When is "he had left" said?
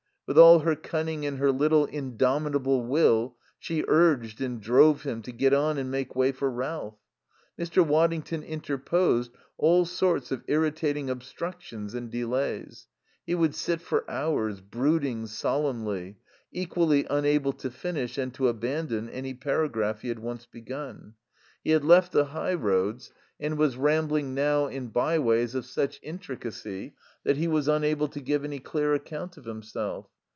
21.61-22.13